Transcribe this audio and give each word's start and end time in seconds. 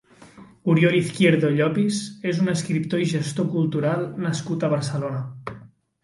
Oriol 0.71 0.95
Izquierdo 0.99 1.49
Llopis 1.57 1.99
és 2.31 2.39
un 2.45 2.51
escriptor 2.53 3.03
i 3.03 3.09
gestor 3.11 3.47
cultural 3.57 4.07
nascut 4.25 4.65
a 4.65 4.71
Barcelona. 4.73 5.61